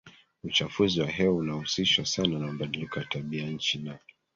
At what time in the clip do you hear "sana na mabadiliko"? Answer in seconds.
2.05-2.99